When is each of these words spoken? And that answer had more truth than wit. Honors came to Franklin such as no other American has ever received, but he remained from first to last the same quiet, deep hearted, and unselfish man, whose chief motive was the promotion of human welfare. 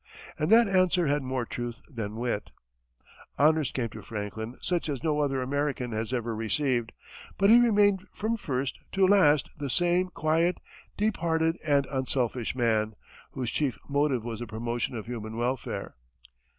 And 0.39 0.49
that 0.49 0.67
answer 0.67 1.05
had 1.05 1.21
more 1.21 1.45
truth 1.45 1.83
than 1.87 2.15
wit. 2.15 2.49
Honors 3.37 3.71
came 3.71 3.89
to 3.89 4.01
Franklin 4.01 4.57
such 4.59 4.89
as 4.89 5.03
no 5.03 5.19
other 5.19 5.43
American 5.43 5.91
has 5.91 6.11
ever 6.11 6.35
received, 6.35 6.91
but 7.37 7.51
he 7.51 7.59
remained 7.59 8.07
from 8.11 8.35
first 8.35 8.79
to 8.93 9.05
last 9.05 9.51
the 9.55 9.69
same 9.69 10.07
quiet, 10.07 10.57
deep 10.97 11.17
hearted, 11.17 11.59
and 11.63 11.85
unselfish 11.85 12.55
man, 12.55 12.95
whose 13.33 13.51
chief 13.51 13.77
motive 13.87 14.23
was 14.23 14.39
the 14.39 14.47
promotion 14.47 14.95
of 14.95 15.05
human 15.05 15.37
welfare. 15.37 15.93